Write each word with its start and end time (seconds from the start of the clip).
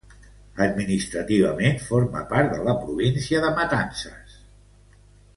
Administrativament, 0.65 1.75
forma 1.89 2.23
part 2.33 2.49
de 2.53 2.63
la 2.69 2.75
província 2.85 3.43
de 3.47 3.51
Matanzas. 3.59 4.33